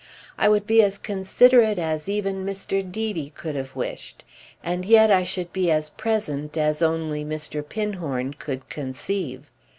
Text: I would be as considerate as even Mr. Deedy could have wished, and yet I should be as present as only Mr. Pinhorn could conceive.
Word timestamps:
I 0.35 0.49
would 0.49 0.65
be 0.65 0.81
as 0.81 0.97
considerate 0.97 1.77
as 1.77 2.09
even 2.09 2.43
Mr. 2.43 2.81
Deedy 2.81 3.29
could 3.35 3.53
have 3.53 3.75
wished, 3.75 4.23
and 4.63 4.83
yet 4.83 5.11
I 5.11 5.23
should 5.23 5.53
be 5.53 5.69
as 5.69 5.91
present 5.91 6.57
as 6.57 6.81
only 6.81 7.23
Mr. 7.23 7.63
Pinhorn 7.63 8.33
could 8.33 8.67
conceive. 8.67 9.51